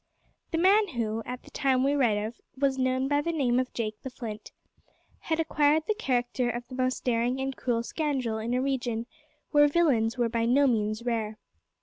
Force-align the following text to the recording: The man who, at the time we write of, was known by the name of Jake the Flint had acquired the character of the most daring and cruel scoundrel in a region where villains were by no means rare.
The 0.49 0.57
man 0.57 0.87
who, 0.95 1.21
at 1.27 1.43
the 1.43 1.51
time 1.51 1.83
we 1.83 1.93
write 1.93 2.17
of, 2.17 2.41
was 2.57 2.79
known 2.79 3.07
by 3.07 3.21
the 3.21 3.31
name 3.31 3.59
of 3.59 3.71
Jake 3.71 4.01
the 4.01 4.09
Flint 4.09 4.51
had 5.19 5.39
acquired 5.39 5.83
the 5.85 5.93
character 5.93 6.49
of 6.49 6.67
the 6.69 6.73
most 6.75 7.03
daring 7.05 7.39
and 7.39 7.55
cruel 7.55 7.83
scoundrel 7.83 8.39
in 8.39 8.55
a 8.55 8.63
region 8.63 9.05
where 9.51 9.67
villains 9.67 10.17
were 10.17 10.27
by 10.27 10.45
no 10.45 10.65
means 10.65 11.03
rare. 11.03 11.37